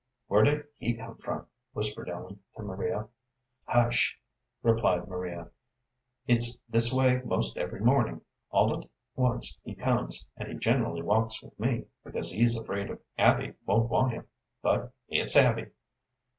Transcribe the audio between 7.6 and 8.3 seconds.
morning.